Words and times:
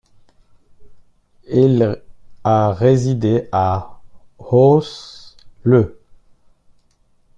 Il 1.47 1.99
a 2.43 2.71
résidé 2.71 3.47
à 3.51 3.99
Hosle. 4.39 5.93